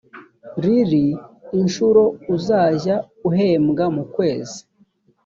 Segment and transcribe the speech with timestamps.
[0.63, 0.91] rr
[1.59, 2.03] inshuro
[2.35, 2.95] uzajya
[3.27, 4.59] uhembwa mu kwezi